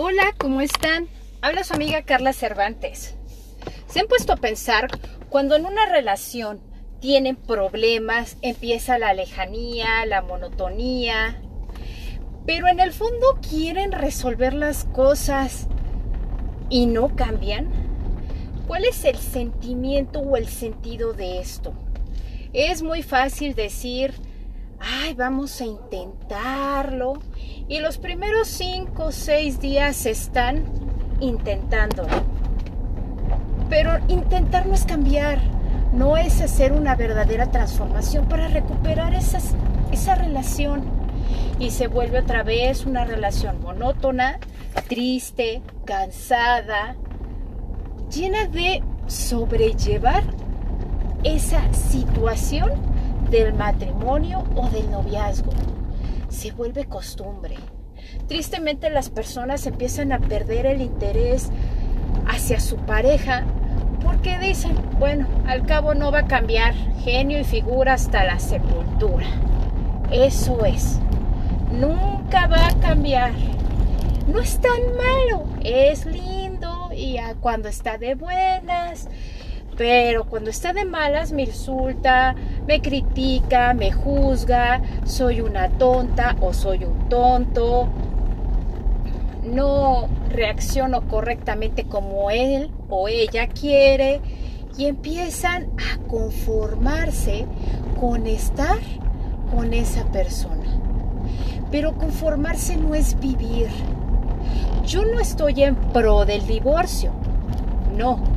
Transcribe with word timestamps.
Hola, 0.00 0.32
¿cómo 0.38 0.60
están? 0.60 1.08
Habla 1.42 1.64
su 1.64 1.74
amiga 1.74 2.02
Carla 2.02 2.32
Cervantes. 2.32 3.16
¿Se 3.88 3.98
han 3.98 4.06
puesto 4.06 4.32
a 4.32 4.36
pensar 4.36 4.88
cuando 5.28 5.56
en 5.56 5.66
una 5.66 5.86
relación 5.86 6.60
tienen 7.00 7.34
problemas, 7.34 8.36
empieza 8.40 8.96
la 8.98 9.12
lejanía, 9.12 10.06
la 10.06 10.22
monotonía, 10.22 11.42
pero 12.46 12.68
en 12.68 12.78
el 12.78 12.92
fondo 12.92 13.40
quieren 13.50 13.90
resolver 13.90 14.54
las 14.54 14.84
cosas 14.84 15.66
y 16.70 16.86
no 16.86 17.16
cambian? 17.16 17.68
¿Cuál 18.68 18.84
es 18.84 19.04
el 19.04 19.16
sentimiento 19.16 20.20
o 20.20 20.36
el 20.36 20.46
sentido 20.46 21.12
de 21.12 21.40
esto? 21.40 21.74
Es 22.52 22.84
muy 22.84 23.02
fácil 23.02 23.56
decir, 23.56 24.14
ay, 24.80 25.14
vamos 25.14 25.60
a 25.60 25.64
intentarlo. 25.64 27.14
Y 27.68 27.80
los 27.80 27.98
primeros 27.98 28.48
cinco 28.48 29.06
o 29.06 29.12
seis 29.12 29.60
días 29.60 30.06
están 30.06 30.64
intentándolo. 31.20 32.08
Pero 33.68 33.98
intentar 34.08 34.66
no 34.66 34.74
es 34.74 34.84
cambiar, 34.84 35.40
no 35.92 36.16
es 36.16 36.40
hacer 36.40 36.72
una 36.72 36.94
verdadera 36.94 37.50
transformación 37.50 38.26
para 38.28 38.48
recuperar 38.48 39.14
esa 39.14 40.14
relación. 40.14 40.82
Y 41.58 41.70
se 41.70 41.88
vuelve 41.88 42.20
otra 42.20 42.42
vez 42.42 42.86
una 42.86 43.04
relación 43.04 43.60
monótona, 43.60 44.38
triste, 44.88 45.60
cansada, 45.84 46.96
llena 48.10 48.46
de 48.46 48.82
sobrellevar 49.06 50.22
esa 51.24 51.72
situación 51.72 52.70
del 53.30 53.54
matrimonio 53.54 54.44
o 54.56 54.68
del 54.70 54.90
noviazgo. 54.90 55.52
Se 56.28 56.52
vuelve 56.52 56.86
costumbre. 56.86 57.56
Tristemente 58.26 58.90
las 58.90 59.10
personas 59.10 59.66
empiezan 59.66 60.12
a 60.12 60.18
perder 60.18 60.66
el 60.66 60.80
interés 60.80 61.50
hacia 62.26 62.60
su 62.60 62.76
pareja 62.76 63.44
porque 64.02 64.38
dicen, 64.38 64.76
bueno, 64.98 65.26
al 65.46 65.66
cabo 65.66 65.94
no 65.94 66.12
va 66.12 66.20
a 66.20 66.26
cambiar 66.26 66.74
genio 67.02 67.40
y 67.40 67.44
figura 67.44 67.94
hasta 67.94 68.24
la 68.24 68.38
sepultura. 68.38 69.26
Eso 70.10 70.64
es. 70.64 70.98
Nunca 71.72 72.46
va 72.46 72.68
a 72.68 72.80
cambiar. 72.80 73.32
No 74.26 74.40
es 74.40 74.60
tan 74.60 74.80
malo, 74.96 75.44
es 75.62 76.06
lindo 76.06 76.90
y 76.94 77.18
cuando 77.40 77.68
está 77.68 77.98
de 77.98 78.14
buenas 78.14 79.08
pero 79.78 80.24
cuando 80.24 80.50
está 80.50 80.72
de 80.72 80.84
malas 80.84 81.30
me 81.30 81.42
insulta, 81.42 82.34
me 82.68 82.82
critica, 82.82 83.72
me 83.72 83.90
juzga, 83.90 84.82
soy 85.04 85.40
una 85.40 85.70
tonta 85.70 86.36
o 86.42 86.52
soy 86.52 86.84
un 86.84 87.08
tonto, 87.08 87.88
no 89.42 90.06
reacciono 90.28 91.08
correctamente 91.08 91.84
como 91.84 92.30
él 92.30 92.70
o 92.90 93.08
ella 93.08 93.48
quiere 93.48 94.20
y 94.76 94.84
empiezan 94.84 95.70
a 95.78 95.96
conformarse 96.08 97.46
con 97.98 98.26
estar 98.26 98.78
con 99.50 99.72
esa 99.72 100.04
persona. 100.12 100.78
Pero 101.70 101.94
conformarse 101.94 102.76
no 102.76 102.94
es 102.94 103.18
vivir. 103.18 103.68
Yo 104.84 105.06
no 105.06 105.20
estoy 105.20 105.62
en 105.62 105.74
pro 105.74 106.26
del 106.26 106.46
divorcio, 106.46 107.12
no 107.96 108.27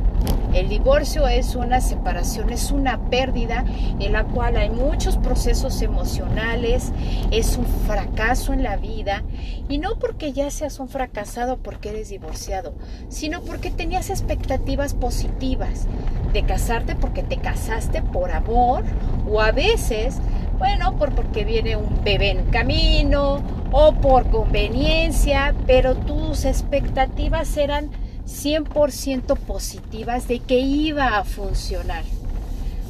el 0.54 0.68
divorcio 0.68 1.26
es 1.28 1.54
una 1.54 1.80
separación, 1.80 2.50
es 2.50 2.70
una 2.70 2.98
pérdida 3.10 3.64
en 4.00 4.12
la 4.12 4.24
cual 4.24 4.56
hay 4.56 4.70
muchos 4.70 5.16
procesos 5.16 5.80
emocionales, 5.82 6.92
es 7.30 7.56
un 7.56 7.66
fracaso 7.86 8.52
en 8.52 8.62
la 8.62 8.76
vida. 8.76 9.22
Y 9.68 9.78
no 9.78 9.98
porque 9.98 10.32
ya 10.32 10.50
seas 10.50 10.78
un 10.78 10.88
fracasado 10.88 11.56
porque 11.58 11.90
eres 11.90 12.10
divorciado, 12.10 12.74
sino 13.08 13.40
porque 13.42 13.70
tenías 13.70 14.10
expectativas 14.10 14.94
positivas 14.94 15.86
de 16.32 16.42
casarte 16.44 16.94
porque 16.94 17.22
te 17.22 17.36
casaste 17.36 18.02
por 18.02 18.30
amor 18.30 18.84
o 19.30 19.40
a 19.40 19.52
veces, 19.52 20.18
bueno, 20.58 20.96
por 20.96 21.14
porque 21.14 21.44
viene 21.44 21.76
un 21.76 22.02
bebé 22.04 22.30
en 22.30 22.44
camino 22.46 23.42
o 23.70 23.92
por 23.92 24.28
conveniencia, 24.30 25.54
pero 25.66 25.94
tus 25.94 26.44
expectativas 26.44 27.56
eran 27.56 27.90
100% 28.26 29.36
positivas 29.38 30.28
de 30.28 30.40
que 30.40 30.58
iba 30.58 31.18
a 31.18 31.24
funcionar. 31.24 32.04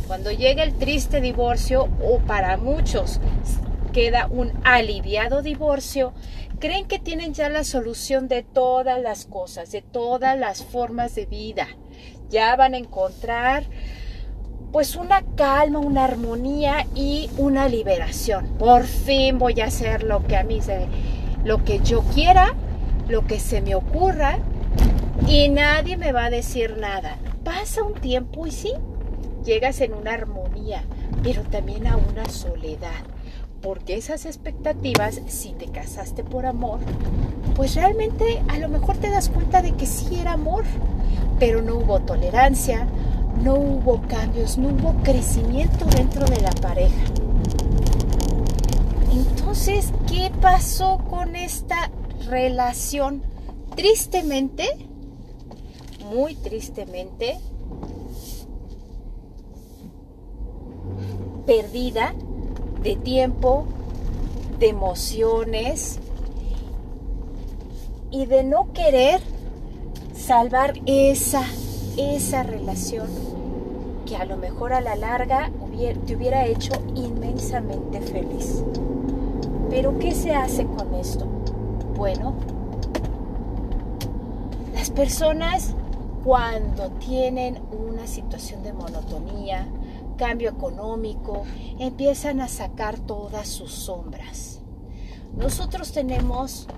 Cuando 0.07 0.31
llega 0.31 0.63
el 0.63 0.75
triste 0.75 1.21
divorcio, 1.21 1.89
o 2.03 2.19
para 2.19 2.57
muchos 2.57 3.21
queda 3.93 4.27
un 4.27 4.53
aliviado 4.65 5.43
divorcio, 5.43 6.13
creen 6.59 6.87
que 6.87 6.99
tienen 6.99 7.35
ya 7.35 7.49
la 7.49 7.65
solución 7.65 8.29
de 8.29 8.43
todas 8.43 9.01
las 9.01 9.27
cosas, 9.27 9.73
de 9.73 9.83
todas 9.83 10.39
las 10.39 10.65
formas 10.65 11.15
de 11.15 11.27
vida. 11.27 11.69
Ya 12.31 12.55
van 12.57 12.75
a 12.75 12.79
encontrar 12.79 13.65
pues 14.71 14.97
una 14.97 15.23
calma, 15.37 15.79
una 15.79 16.05
armonía 16.05 16.87
y 16.95 17.29
una 17.37 17.69
liberación. 17.69 18.47
Por 18.59 18.85
fin 18.85 19.39
voy 19.39 19.61
a 19.61 19.67
hacer 19.67 20.03
lo 20.03 20.25
que 20.27 20.37
a 20.37 20.45
mí 20.45 20.63
se 20.63 20.87
lo 21.45 21.65
que 21.65 21.81
yo 21.81 22.03
quiera, 22.15 22.55
lo 23.09 23.27
que 23.27 23.41
se 23.41 23.61
me 23.61 23.75
ocurra 23.75 24.39
y 25.27 25.49
nadie 25.49 25.97
me 25.97 26.13
va 26.13 26.27
a 26.27 26.31
decir 26.31 26.77
nada. 26.79 27.19
Pasa 27.45 27.83
un 27.83 27.95
tiempo 27.95 28.47
y 28.47 28.51
sí, 28.51 28.73
llegas 29.45 29.81
en 29.81 29.95
una 29.95 30.13
armonía, 30.13 30.85
pero 31.23 31.43
también 31.43 31.87
a 31.87 31.97
una 31.97 32.29
soledad. 32.29 33.05
Porque 33.61 33.97
esas 33.97 34.27
expectativas, 34.27 35.21
si 35.29 35.53
te 35.53 35.67
casaste 35.67 36.25
por 36.25 36.47
amor, 36.47 36.81
pues 37.55 37.75
realmente 37.75 38.43
a 38.49 38.59
lo 38.59 38.69
mejor 38.69 38.97
te 38.99 39.11
das 39.11 39.29
cuenta 39.29 39.63
de 39.63 39.73
que 39.73 39.87
sí 39.87 40.19
era 40.19 40.33
amor, 40.33 40.65
pero 41.39 41.63
no 41.63 41.77
hubo 41.77 42.01
tolerancia, 42.01 42.89
no 43.43 43.55
hubo 43.55 44.03
cambios, 44.09 44.59
no 44.59 44.69
hubo 44.69 44.95
crecimiento 45.03 45.85
dentro 45.87 46.27
de 46.27 46.41
la 46.41 46.51
pareja. 46.51 47.05
Entonces, 49.13 49.93
¿qué 50.09 50.31
pasó 50.41 50.99
con 51.09 51.37
esta 51.37 51.91
relación? 52.29 53.23
Tristemente, 53.77 54.89
muy 56.13 56.35
tristemente 56.35 57.39
perdida 61.47 62.15
de 62.83 62.97
tiempo, 62.97 63.65
de 64.59 64.69
emociones 64.69 65.99
y 68.11 68.27
de 68.27 68.45
no 68.45 68.73
querer 68.73 69.21
salvar 70.15 70.75
esa, 70.87 71.45
esa 71.97 72.43
relación 72.43 73.09
que 74.07 74.17
a 74.17 74.25
lo 74.25 74.37
mejor 74.37 74.73
a 74.73 74.81
la 74.81 74.97
larga 74.97 75.51
te 76.07 76.15
hubiera 76.15 76.47
hecho 76.47 76.73
inmensamente 76.95 78.01
feliz. 78.01 78.63
Pero 79.71 79.99
¿qué 79.99 80.13
se 80.13 80.33
hace 80.35 80.65
con 80.65 80.95
esto? 80.95 81.27
Bueno, 81.97 82.35
las 84.75 84.91
personas 84.91 85.75
cuando 86.25 86.91
tienen 86.93 87.61
una 87.73 88.07
situación 88.07 88.63
de 88.63 88.73
monotonía, 88.73 89.67
cambio 90.17 90.51
económico, 90.51 91.45
empiezan 91.79 92.41
a 92.41 92.49
sacar 92.49 92.99
todas 93.01 93.49
sus 93.49 93.73
sombras. 93.73 94.61
Nosotros 95.37 95.93
tenemos 95.93 96.69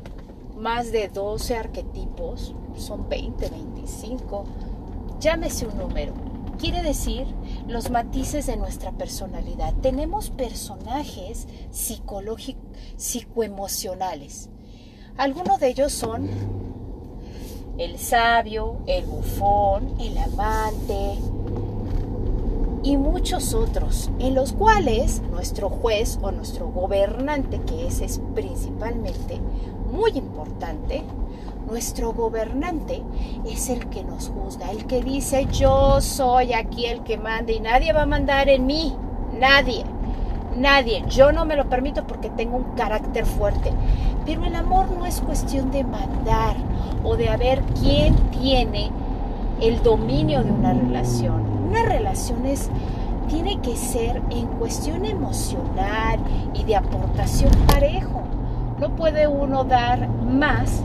más 0.56 0.92
de 0.92 1.08
12 1.08 1.56
arquetipos, 1.56 2.54
son 2.76 3.08
20, 3.08 3.50
25, 3.50 4.44
llámese 5.20 5.66
un 5.66 5.76
número. 5.76 6.14
Quiere 6.58 6.82
decir 6.82 7.26
los 7.66 7.90
matices 7.90 8.46
de 8.46 8.56
nuestra 8.56 8.92
personalidad. 8.92 9.74
Tenemos 9.82 10.30
personajes 10.30 11.48
psicológicos, 11.70 12.62
psicoemocionales. 12.96 14.48
Algunos 15.16 15.60
de 15.60 15.68
ellos 15.68 15.92
son 15.92 16.28
el 17.78 17.98
sabio, 17.98 18.76
el 18.86 19.04
bufón, 19.04 19.94
el 20.00 20.16
amante 20.18 21.18
y 22.82 22.96
muchos 22.96 23.54
otros, 23.54 24.10
en 24.18 24.34
los 24.34 24.52
cuales 24.52 25.22
nuestro 25.30 25.70
juez 25.70 26.18
o 26.22 26.30
nuestro 26.30 26.68
gobernante, 26.68 27.60
que 27.66 27.86
ese 27.86 28.04
es 28.04 28.20
principalmente 28.34 29.40
muy 29.90 30.10
importante, 30.12 31.02
nuestro 31.66 32.12
gobernante 32.12 33.02
es 33.46 33.70
el 33.70 33.88
que 33.88 34.04
nos 34.04 34.28
juzga, 34.28 34.70
el 34.70 34.86
que 34.86 35.02
dice 35.02 35.46
yo 35.50 36.00
soy 36.00 36.52
aquí 36.52 36.84
el 36.86 37.02
que 37.02 37.16
manda 37.16 37.52
y 37.52 37.60
nadie 37.60 37.92
va 37.92 38.02
a 38.02 38.06
mandar 38.06 38.48
en 38.48 38.66
mí, 38.66 38.94
nadie. 39.38 39.84
Nadie, 40.56 41.04
yo 41.08 41.32
no 41.32 41.44
me 41.44 41.56
lo 41.56 41.68
permito 41.68 42.06
porque 42.06 42.30
tengo 42.30 42.56
un 42.56 42.76
carácter 42.76 43.26
fuerte. 43.26 43.72
Pero 44.24 44.44
el 44.44 44.54
amor 44.54 44.90
no 44.96 45.04
es 45.04 45.20
cuestión 45.20 45.70
de 45.72 45.82
mandar 45.82 46.56
o 47.02 47.16
de 47.16 47.36
ver 47.36 47.62
quién 47.80 48.14
tiene 48.30 48.90
el 49.60 49.82
dominio 49.82 50.44
de 50.44 50.52
una 50.52 50.72
relación. 50.72 51.42
Una 51.68 51.82
relación 51.82 52.46
es, 52.46 52.70
tiene 53.28 53.60
que 53.60 53.76
ser 53.76 54.22
en 54.30 54.46
cuestión 54.46 55.04
emocional 55.04 56.20
y 56.54 56.62
de 56.62 56.76
aportación 56.76 57.50
parejo. 57.66 58.22
No 58.78 58.94
puede 58.94 59.26
uno 59.26 59.64
dar 59.64 60.08
más 60.08 60.82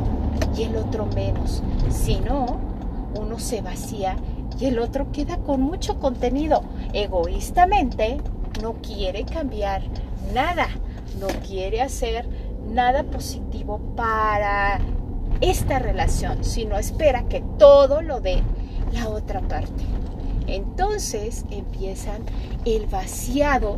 y 0.58 0.64
el 0.64 0.76
otro 0.78 1.06
menos. 1.14 1.62
Si 1.90 2.20
no, 2.20 2.58
uno 3.20 3.38
se 3.38 3.62
vacía 3.62 4.16
y 4.60 4.66
el 4.66 4.80
otro 4.80 5.12
queda 5.12 5.38
con 5.38 5.62
mucho 5.62 6.00
contenido. 6.00 6.64
Egoístamente 6.94 8.20
no 8.62 8.74
quiere 8.82 9.26
cambiar 9.26 9.82
nada, 10.34 10.68
no 11.20 11.28
quiere 11.48 11.82
hacer 11.82 12.28
nada 12.70 13.04
positivo 13.04 13.80
para 13.96 14.80
esta 15.42 15.80
relación, 15.80 16.44
sino 16.44 16.78
espera 16.78 17.28
que 17.28 17.42
todo 17.58 18.02
lo 18.02 18.20
dé 18.20 18.42
la 18.94 19.10
otra 19.10 19.42
parte. 19.42 19.84
Entonces 20.48 21.46
empiezan 21.52 22.24
el 22.66 22.88
vaciado 22.88 23.78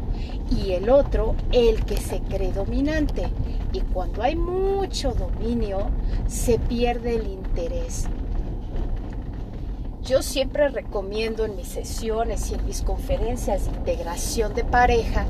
y 0.49 0.71
el 0.71 0.89
otro 0.89 1.35
el 1.51 1.83
que 1.85 1.97
se 1.97 2.19
cree 2.21 2.53
dominante. 2.53 3.27
Y 3.73 3.81
cuando 3.81 4.23
hay 4.23 4.35
mucho 4.35 5.13
dominio, 5.13 5.89
se 6.27 6.59
pierde 6.59 7.15
el 7.15 7.27
interés. 7.27 8.07
Yo 10.03 10.23
siempre 10.23 10.67
recomiendo 10.69 11.45
en 11.45 11.55
mis 11.55 11.67
sesiones 11.67 12.49
y 12.49 12.55
en 12.55 12.65
mis 12.65 12.81
conferencias 12.81 13.65
de 13.65 13.71
integración 13.77 14.55
de 14.55 14.63
pareja 14.63 15.25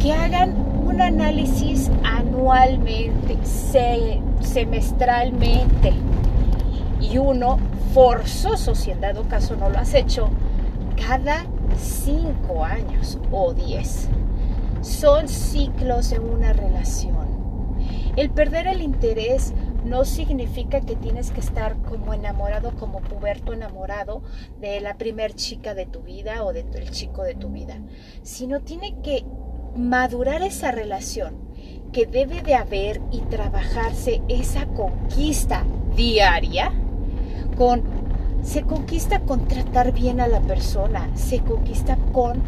que 0.00 0.12
hagan 0.12 0.56
un 0.84 1.00
análisis 1.00 1.92
anualmente, 2.02 3.38
semestralmente 4.40 5.92
y 7.00 7.18
uno 7.18 7.58
forzoso, 7.92 8.74
si 8.74 8.90
en 8.90 9.00
dado 9.00 9.28
caso 9.28 9.54
no 9.54 9.70
lo 9.70 9.78
has 9.78 9.94
hecho, 9.94 10.28
cada 10.96 11.46
cinco 11.78 12.64
años 12.64 13.18
o 13.30 13.54
diez. 13.54 14.08
Son 14.80 15.28
ciclos 15.28 16.10
en 16.10 16.24
una 16.24 16.52
relación. 16.52 17.28
El 18.16 18.30
perder 18.30 18.66
el 18.66 18.82
interés 18.82 19.54
no 19.84 20.04
significa 20.04 20.80
que 20.80 20.96
tienes 20.96 21.30
que 21.30 21.40
estar 21.40 21.76
como 21.82 22.14
enamorado, 22.14 22.72
como 22.76 23.00
puberto 23.00 23.52
enamorado 23.52 24.22
de 24.60 24.80
la 24.80 24.96
primer 24.96 25.34
chica 25.34 25.74
de 25.74 25.86
tu 25.86 26.00
vida 26.00 26.44
o 26.44 26.52
del 26.52 26.90
chico 26.90 27.22
de 27.22 27.34
tu 27.34 27.48
vida, 27.48 27.78
sino 28.22 28.60
tiene 28.60 28.96
que 29.02 29.24
madurar 29.76 30.42
esa 30.42 30.70
relación, 30.70 31.36
que 31.92 32.06
debe 32.06 32.42
de 32.42 32.54
haber 32.54 33.00
y 33.12 33.20
trabajarse 33.20 34.22
esa 34.28 34.66
conquista 34.66 35.64
diaria 35.94 36.72
con 37.56 37.82
se 38.42 38.62
conquista 38.62 39.20
con 39.20 39.48
tratar 39.48 39.92
bien 39.92 40.20
a 40.20 40.28
la 40.28 40.40
persona, 40.40 41.08
se 41.16 41.40
conquista 41.40 41.96
con 42.12 42.42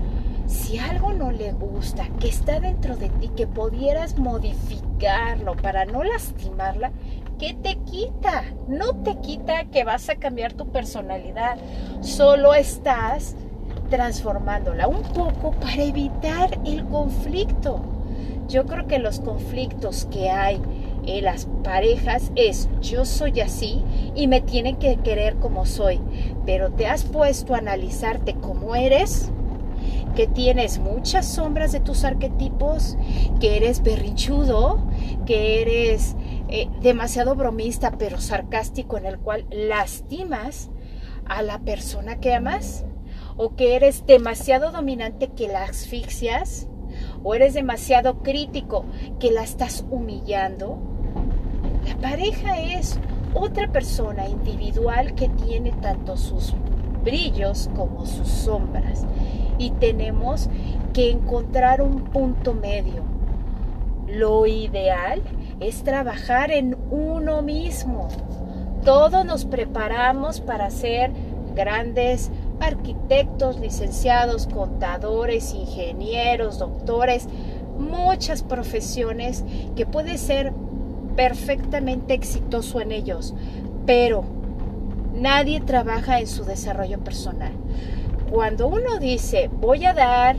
si 0.46 0.78
algo 0.78 1.12
no 1.12 1.32
le 1.32 1.52
gusta, 1.52 2.08
que 2.20 2.28
está 2.28 2.60
dentro 2.60 2.96
de 2.96 3.08
ti, 3.08 3.30
que 3.34 3.46
pudieras 3.46 4.18
modificarlo 4.18 5.56
para 5.56 5.86
no 5.86 6.04
lastimarla, 6.04 6.92
¿qué 7.38 7.54
te 7.54 7.76
quita? 7.90 8.44
No 8.68 9.02
te 9.02 9.16
quita 9.20 9.64
que 9.64 9.84
vas 9.84 10.08
a 10.08 10.16
cambiar 10.16 10.52
tu 10.54 10.68
personalidad, 10.68 11.58
solo 12.00 12.54
estás 12.54 13.36
transformándola 13.90 14.88
un 14.88 15.02
poco 15.02 15.52
para 15.52 15.82
evitar 15.82 16.58
el 16.64 16.84
conflicto. 16.86 17.80
Yo 18.48 18.64
creo 18.66 18.86
que 18.86 18.98
los 18.98 19.20
conflictos 19.20 20.06
que 20.10 20.30
hay 20.30 20.60
en 21.06 21.24
las 21.24 21.46
parejas 21.62 22.32
es 22.36 22.68
yo 22.80 23.04
soy 23.04 23.40
así 23.40 23.82
y 24.14 24.28
me 24.28 24.40
tienen 24.40 24.76
que 24.76 24.96
querer 24.96 25.36
como 25.36 25.66
soy, 25.66 26.00
pero 26.44 26.70
te 26.70 26.86
has 26.86 27.04
puesto 27.04 27.54
a 27.54 27.58
analizarte 27.58 28.34
como 28.34 28.74
eres, 28.74 29.30
que 30.14 30.26
tienes 30.26 30.78
muchas 30.78 31.26
sombras 31.26 31.72
de 31.72 31.80
tus 31.80 32.04
arquetipos, 32.04 32.96
que 33.40 33.56
eres 33.56 33.82
berrinchudo, 33.82 34.78
que 35.26 35.62
eres 35.62 36.16
eh, 36.48 36.68
demasiado 36.80 37.34
bromista 37.34 37.92
pero 37.98 38.20
sarcástico 38.20 38.96
en 38.98 39.06
el 39.06 39.18
cual 39.18 39.46
lastimas 39.50 40.70
a 41.24 41.42
la 41.42 41.58
persona 41.58 42.20
que 42.20 42.34
amas, 42.34 42.84
o 43.36 43.54
que 43.56 43.76
eres 43.76 44.06
demasiado 44.06 44.70
dominante 44.70 45.28
que 45.28 45.48
la 45.48 45.64
asfixias, 45.64 46.68
o 47.22 47.34
eres 47.34 47.54
demasiado 47.54 48.22
crítico 48.22 48.84
que 49.18 49.30
la 49.30 49.42
estás 49.42 49.84
humillando, 49.90 50.78
la 51.86 51.96
pareja 51.96 52.60
es 52.60 52.98
otra 53.34 53.70
persona 53.70 54.28
individual 54.28 55.14
que 55.14 55.28
tiene 55.28 55.72
tanto 55.72 56.16
sus 56.16 56.54
brillos 57.04 57.70
como 57.76 58.06
sus 58.06 58.28
sombras 58.28 59.06
y 59.58 59.70
tenemos 59.72 60.48
que 60.92 61.10
encontrar 61.10 61.82
un 61.82 62.04
punto 62.04 62.54
medio. 62.54 63.04
Lo 64.08 64.46
ideal 64.46 65.22
es 65.60 65.82
trabajar 65.82 66.50
en 66.50 66.76
uno 66.90 67.42
mismo. 67.42 68.08
Todos 68.84 69.24
nos 69.24 69.44
preparamos 69.44 70.40
para 70.40 70.70
ser 70.70 71.10
grandes 71.54 72.30
arquitectos, 72.60 73.58
licenciados, 73.58 74.46
contadores, 74.46 75.54
ingenieros, 75.54 76.58
doctores, 76.58 77.26
muchas 77.78 78.42
profesiones 78.42 79.44
que 79.74 79.86
puede 79.86 80.18
ser 80.18 80.52
perfectamente 81.16 82.14
exitoso 82.14 82.80
en 82.80 82.92
ellos, 82.92 83.34
pero 83.86 84.24
nadie 85.14 85.60
trabaja 85.60 86.20
en 86.20 86.26
su 86.26 86.44
desarrollo 86.44 87.00
personal. 87.00 87.52
Cuando 88.30 88.68
uno 88.68 88.98
dice, 88.98 89.48
voy 89.52 89.86
a 89.86 89.94
dar 89.94 90.36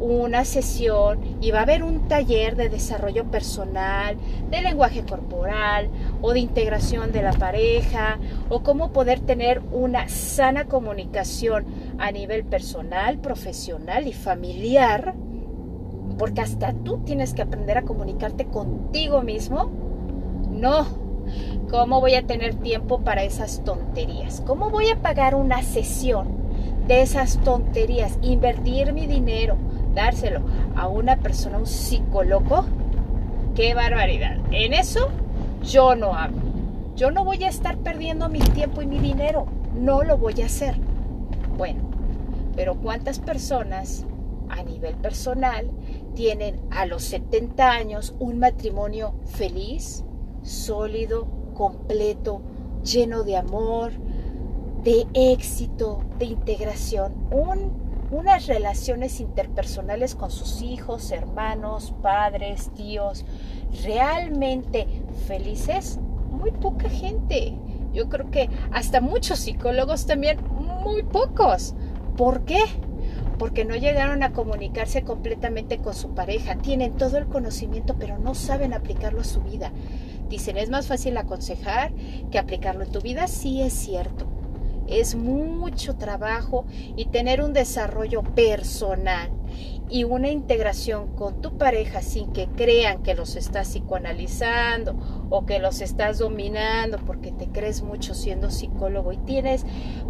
una 0.00 0.44
sesión 0.44 1.20
y 1.40 1.50
va 1.50 1.60
a 1.60 1.62
haber 1.62 1.82
un 1.82 2.08
taller 2.08 2.56
de 2.56 2.68
desarrollo 2.68 3.24
personal, 3.30 4.16
de 4.50 4.62
lenguaje 4.62 5.04
corporal 5.04 5.90
o 6.22 6.32
de 6.32 6.40
integración 6.40 7.12
de 7.12 7.22
la 7.22 7.32
pareja 7.32 8.18
o 8.48 8.62
cómo 8.62 8.92
poder 8.92 9.20
tener 9.20 9.60
una 9.72 10.08
sana 10.08 10.66
comunicación 10.66 11.66
a 11.98 12.10
nivel 12.12 12.44
personal, 12.44 13.18
profesional 13.18 14.06
y 14.06 14.12
familiar, 14.12 15.14
porque 16.18 16.40
hasta 16.40 16.72
tú 16.72 16.98
tienes 17.04 17.34
que 17.34 17.42
aprender 17.42 17.78
a 17.78 17.82
comunicarte 17.82 18.46
contigo 18.46 19.22
mismo 19.22 19.88
no. 20.58 20.86
¿Cómo 21.70 22.00
voy 22.00 22.14
a 22.14 22.26
tener 22.26 22.54
tiempo 22.54 23.00
para 23.00 23.22
esas 23.22 23.62
tonterías? 23.62 24.42
¿Cómo 24.46 24.70
voy 24.70 24.88
a 24.88 25.00
pagar 25.02 25.34
una 25.34 25.62
sesión 25.62 26.28
de 26.86 27.02
esas 27.02 27.38
tonterías? 27.44 28.18
Invertir 28.22 28.94
mi 28.94 29.06
dinero, 29.06 29.56
dárselo 29.94 30.42
a 30.76 30.88
una 30.88 31.16
persona, 31.16 31.58
un 31.58 31.66
psicólogo. 31.66 32.64
¡Qué 33.54 33.74
barbaridad! 33.74 34.36
En 34.50 34.72
eso 34.72 35.08
yo 35.62 35.94
no 35.94 36.14
hago. 36.14 36.38
Yo 36.96 37.10
no 37.10 37.24
voy 37.24 37.44
a 37.44 37.48
estar 37.48 37.78
perdiendo 37.78 38.28
mi 38.28 38.40
tiempo 38.40 38.82
y 38.82 38.86
mi 38.86 38.98
dinero. 38.98 39.46
No 39.74 40.02
lo 40.02 40.18
voy 40.18 40.42
a 40.42 40.46
hacer. 40.46 40.76
Bueno, 41.56 41.82
pero 42.56 42.74
¿cuántas 42.74 43.20
personas 43.20 44.04
a 44.48 44.62
nivel 44.62 44.94
personal 44.96 45.70
tienen 46.14 46.60
a 46.70 46.86
los 46.86 47.04
70 47.04 47.70
años 47.70 48.14
un 48.18 48.38
matrimonio 48.38 49.14
feliz, 49.26 50.04
sólido, 50.42 51.26
completo, 51.54 52.40
lleno 52.82 53.24
de 53.24 53.36
amor, 53.36 53.92
de 54.82 55.06
éxito, 55.14 56.00
de 56.18 56.26
integración, 56.26 57.14
unas 58.10 58.46
relaciones 58.46 59.20
interpersonales 59.20 60.14
con 60.14 60.30
sus 60.30 60.62
hijos, 60.62 61.10
hermanos, 61.10 61.94
padres, 62.02 62.70
tíos, 62.74 63.24
realmente 63.84 64.86
felices, 65.26 65.98
muy 66.30 66.50
poca 66.50 66.88
gente. 66.88 67.54
Yo 67.92 68.08
creo 68.08 68.30
que 68.30 68.48
hasta 68.70 69.00
muchos 69.00 69.38
psicólogos 69.40 70.06
también, 70.06 70.38
muy 70.82 71.02
pocos. 71.02 71.74
¿Por 72.16 72.44
qué? 72.44 72.60
Porque 73.38 73.64
no 73.64 73.76
llegaron 73.76 74.22
a 74.22 74.32
comunicarse 74.32 75.02
completamente 75.02 75.78
con 75.78 75.94
su 75.94 76.14
pareja. 76.14 76.56
Tienen 76.56 76.96
todo 76.96 77.18
el 77.18 77.26
conocimiento, 77.26 77.96
pero 77.98 78.18
no 78.18 78.34
saben 78.34 78.72
aplicarlo 78.72 79.20
a 79.20 79.24
su 79.24 79.40
vida. 79.40 79.72
Dicen, 80.28 80.56
es 80.56 80.70
más 80.70 80.86
fácil 80.86 81.16
aconsejar 81.16 81.92
que 82.30 82.38
aplicarlo 82.38 82.84
en 82.84 82.92
tu 82.92 83.00
vida. 83.00 83.28
Sí 83.28 83.62
es 83.62 83.72
cierto. 83.72 84.37
Es 84.88 85.14
mucho 85.14 85.96
trabajo 85.96 86.64
y 86.96 87.06
tener 87.06 87.42
un 87.42 87.52
desarrollo 87.52 88.22
personal 88.22 89.30
y 89.90 90.04
una 90.04 90.28
integración 90.28 91.14
con 91.16 91.40
tu 91.40 91.56
pareja 91.56 92.02
sin 92.02 92.32
que 92.32 92.46
crean 92.46 93.02
que 93.02 93.14
los 93.14 93.36
estás 93.36 93.68
psicoanalizando 93.68 95.26
o 95.30 95.46
que 95.46 95.58
los 95.58 95.80
estás 95.80 96.18
dominando 96.18 96.98
porque 97.06 97.32
te 97.32 97.48
crees 97.48 97.82
mucho 97.82 98.14
siendo 98.14 98.50
psicólogo 98.50 99.12
y 99.12 99.16
tienes 99.18 99.64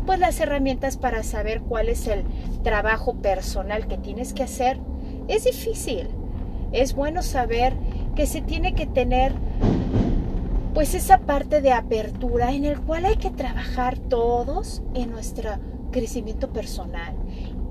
pues 0.05 0.19
las 0.19 0.41
herramientas 0.41 0.97
para 0.97 1.23
saber 1.23 1.61
cuál 1.61 1.89
es 1.89 2.07
el 2.09 2.25
trabajo 2.63 3.15
personal 3.17 3.87
que 3.87 3.99
tienes 3.99 4.33
que 4.33 4.43
hacer, 4.43 4.79
es 5.29 5.45
difícil. 5.45 6.09
Es 6.73 6.95
bueno 6.95 7.23
saber 7.23 7.75
que 8.15 8.27
se 8.27 8.43
tiene 8.43 8.75
que 8.75 8.87
tener 8.87 9.33
pues 10.75 10.95
esa 10.95 11.19
parte 11.19 11.61
de 11.61 11.73
apertura 11.73 12.53
en 12.53 12.65
el 12.65 12.81
cual 12.81 13.07
hay 13.07 13.17
que 13.17 13.31
trabajar 13.31 13.99
todos 13.99 14.83
en 14.95 15.11
nuestro 15.11 15.51
crecimiento 15.91 16.51
personal 16.53 17.15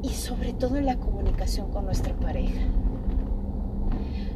y 0.01 0.09
sobre 0.09 0.53
todo 0.53 0.77
en 0.77 0.85
la 0.85 0.97
comunicación 0.97 1.71
con 1.71 1.85
nuestra 1.85 2.13
pareja. 2.15 2.61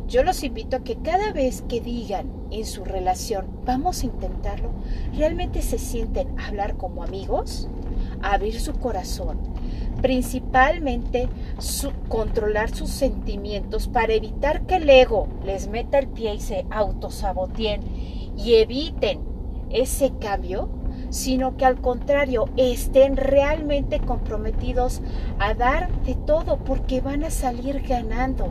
Yo 0.07 0.23
los 0.23 0.43
invito 0.43 0.75
a 0.75 0.83
que 0.83 0.97
cada 0.97 1.31
vez 1.31 1.63
que 1.69 1.79
digan 1.79 2.29
en 2.51 2.65
su 2.65 2.83
relación, 2.83 3.45
vamos 3.65 4.03
a 4.03 4.07
intentarlo, 4.07 4.71
realmente 5.15 5.61
se 5.61 5.77
sienten 5.77 6.37
a 6.37 6.47
hablar 6.47 6.75
como 6.75 7.03
amigos, 7.03 7.69
a 8.21 8.33
abrir 8.33 8.59
su 8.59 8.73
corazón, 8.73 9.39
principalmente 10.01 11.29
controlar 12.09 12.75
sus 12.75 12.89
sentimientos 12.89 13.87
para 13.87 14.11
evitar 14.11 14.65
que 14.65 14.75
el 14.75 14.89
ego 14.89 15.29
les 15.45 15.69
meta 15.69 15.99
el 15.99 16.09
pie 16.09 16.35
y 16.35 16.41
se 16.41 16.65
autosaboteen 16.71 18.20
y 18.37 18.55
eviten 18.55 19.19
ese 19.69 20.11
cambio, 20.19 20.69
sino 21.09 21.57
que 21.57 21.65
al 21.65 21.81
contrario 21.81 22.45
estén 22.57 23.17
realmente 23.17 23.99
comprometidos 23.99 25.01
a 25.39 25.53
dar 25.53 25.91
de 26.03 26.15
todo 26.15 26.57
porque 26.57 27.01
van 27.01 27.23
a 27.23 27.29
salir 27.29 27.81
ganando. 27.81 28.49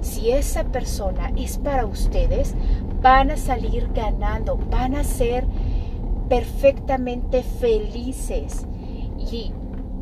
Si 0.00 0.30
esa 0.30 0.64
persona 0.64 1.32
es 1.36 1.58
para 1.58 1.86
ustedes, 1.86 2.54
van 3.02 3.30
a 3.30 3.36
salir 3.36 3.88
ganando, 3.94 4.56
van 4.56 4.94
a 4.94 5.04
ser 5.04 5.44
perfectamente 6.28 7.42
felices. 7.42 8.66
Y 9.30 9.52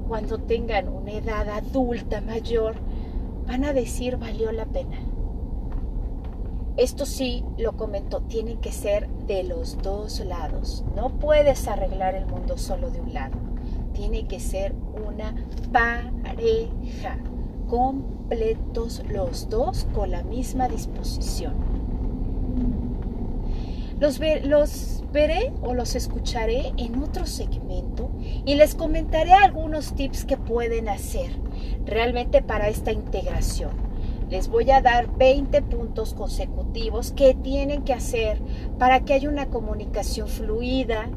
cuando 0.08 0.38
tengan 0.38 0.88
una 0.88 1.12
edad 1.12 1.48
adulta 1.48 2.20
mayor, 2.20 2.76
van 3.46 3.64
a 3.64 3.72
decir 3.72 4.16
valió 4.16 4.52
la 4.52 4.66
pena. 4.66 4.98
Esto 6.78 7.06
sí, 7.06 7.42
lo 7.56 7.76
comento, 7.76 8.20
tiene 8.20 8.60
que 8.60 8.70
ser 8.70 9.08
de 9.26 9.42
los 9.42 9.78
dos 9.82 10.20
lados. 10.20 10.84
No 10.94 11.10
puedes 11.18 11.66
arreglar 11.66 12.14
el 12.14 12.24
mundo 12.26 12.56
solo 12.56 12.88
de 12.92 13.00
un 13.00 13.12
lado. 13.12 13.36
Tiene 13.94 14.28
que 14.28 14.38
ser 14.38 14.76
una 15.04 15.34
pareja, 15.72 17.18
completos 17.66 19.02
los 19.08 19.48
dos 19.48 19.88
con 19.92 20.12
la 20.12 20.22
misma 20.22 20.68
disposición. 20.68 21.54
Los, 23.98 24.20
los 24.44 25.02
veré 25.12 25.52
o 25.62 25.74
los 25.74 25.96
escucharé 25.96 26.72
en 26.76 27.02
otro 27.02 27.26
segmento 27.26 28.08
y 28.46 28.54
les 28.54 28.76
comentaré 28.76 29.32
algunos 29.32 29.96
tips 29.96 30.24
que 30.24 30.36
pueden 30.36 30.88
hacer 30.88 31.32
realmente 31.84 32.40
para 32.40 32.68
esta 32.68 32.92
integración 32.92 33.87
les 34.30 34.48
voy 34.48 34.70
a 34.70 34.80
dar 34.80 35.16
20 35.16 35.62
puntos 35.62 36.14
consecutivos 36.14 37.12
que 37.12 37.34
tienen 37.34 37.82
que 37.82 37.94
hacer 37.94 38.40
para 38.78 39.00
que 39.00 39.14
haya 39.14 39.28
una 39.28 39.46
comunicación 39.46 40.28
fluida, 40.28 41.08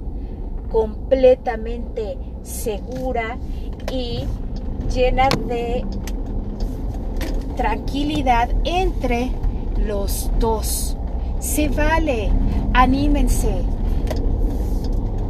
completamente 0.71 2.17
segura 2.43 3.37
y 3.91 4.23
llena 4.93 5.27
de 5.47 5.83
tranquilidad 7.57 8.49
entre 8.63 9.31
los 9.77 10.31
dos. 10.39 10.95
Se 11.39 11.67
vale, 11.67 12.29
anímense. 12.73 13.63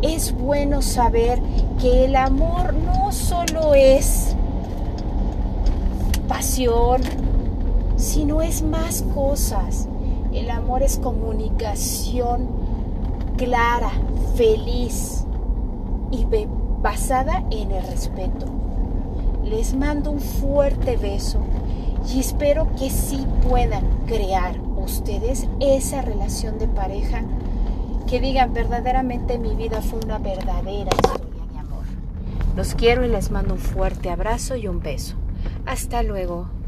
Es 0.02 0.34
bueno 0.34 0.82
saber 0.82 1.40
que 1.80 2.06
el 2.06 2.16
amor 2.16 2.74
no 2.74 3.12
solo 3.12 3.74
es 3.74 4.36
pasión, 6.28 7.02
si 8.02 8.26
no 8.26 8.42
es 8.42 8.64
más 8.64 9.04
cosas. 9.14 9.88
El 10.34 10.50
amor 10.50 10.82
es 10.82 10.98
comunicación 10.98 12.48
clara, 13.38 13.92
feliz 14.36 15.26
y 16.10 16.26
basada 16.82 17.44
en 17.52 17.72
el 17.72 17.86
respeto. 17.86 18.48
Les 19.44 19.76
mando 19.76 20.12
un 20.12 20.20
fuerte 20.20 20.98
beso 20.98 21.40
y 22.12 22.20
espero 22.20 22.68
que 22.76 22.90
sí 22.90 23.26
puedan 23.48 23.86
crear 24.08 24.60
ustedes 24.78 25.48
esa 25.60 26.02
relación 26.02 26.58
de 26.58 26.68
pareja 26.68 27.22
que 28.08 28.20
digan 28.20 28.54
verdaderamente 28.54 29.38
mi 29.38 29.56
vida 29.56 29.82
fue 29.82 30.00
una 30.04 30.18
verdadera 30.18 30.90
historia 30.96 31.46
de 31.52 31.60
amor. 31.60 31.84
Los 32.56 32.74
quiero 32.74 33.06
y 33.06 33.10
les 33.10 33.30
mando 33.30 33.54
un 33.54 33.60
fuerte 33.60 34.10
abrazo 34.10 34.56
y 34.56 34.68
un 34.68 34.82
beso. 34.82 35.16
Hasta 35.66 36.02
luego. 36.02 36.61